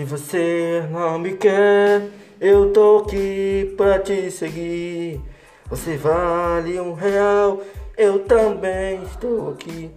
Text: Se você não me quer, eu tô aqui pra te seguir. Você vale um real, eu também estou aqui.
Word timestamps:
Se 0.00 0.06
você 0.06 0.82
não 0.90 1.18
me 1.18 1.36
quer, 1.36 2.08
eu 2.40 2.72
tô 2.72 3.04
aqui 3.04 3.74
pra 3.76 3.98
te 3.98 4.30
seguir. 4.30 5.20
Você 5.68 5.94
vale 5.98 6.80
um 6.80 6.94
real, 6.94 7.60
eu 7.98 8.20
também 8.20 9.02
estou 9.02 9.50
aqui. 9.50 9.90